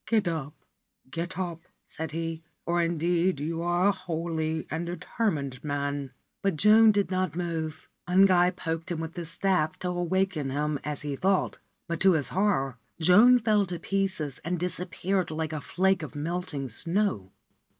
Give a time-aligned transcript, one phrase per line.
[0.09, 0.55] 'Get up,
[1.11, 6.91] get up/ said he,' for indeed you are a holy and determined man/ But Joan
[6.91, 7.87] did not move.
[8.09, 12.29] Ungai poked him with his staff, to awaken him, as he thought; but, to his
[12.29, 17.31] horror, Joan fell to pieces, and disappeared like a flake of melting snow.